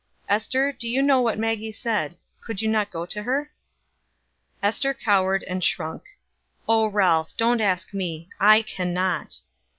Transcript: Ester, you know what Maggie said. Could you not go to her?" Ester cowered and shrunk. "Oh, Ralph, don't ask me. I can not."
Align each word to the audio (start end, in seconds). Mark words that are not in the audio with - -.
Ester, 0.27 0.75
you 0.79 0.99
know 1.03 1.21
what 1.21 1.37
Maggie 1.37 1.71
said. 1.71 2.17
Could 2.43 2.59
you 2.59 2.67
not 2.67 2.89
go 2.89 3.05
to 3.05 3.21
her?" 3.21 3.51
Ester 4.63 4.95
cowered 4.95 5.43
and 5.43 5.63
shrunk. 5.63 6.01
"Oh, 6.67 6.87
Ralph, 6.87 7.37
don't 7.37 7.61
ask 7.61 7.93
me. 7.93 8.27
I 8.39 8.63
can 8.63 8.95
not." 8.95 9.41